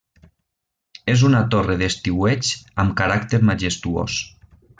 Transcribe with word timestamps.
És 1.13 1.23
una 1.27 1.41
torre 1.55 1.75
d'estiueig 1.81 2.49
amb 2.85 2.97
caràcter 3.03 3.43
majestuós. 3.53 4.19